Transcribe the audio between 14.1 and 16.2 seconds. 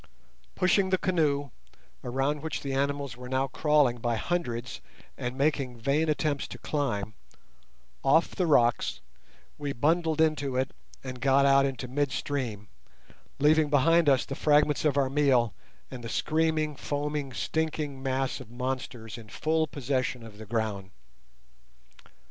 the fragments of our meal and the